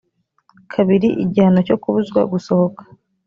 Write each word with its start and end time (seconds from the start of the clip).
kabiri 0.73 1.07
igihano 1.23 1.59
cyo 1.67 1.77
kubuzwa 1.81 2.19
gusohoka 2.31 2.81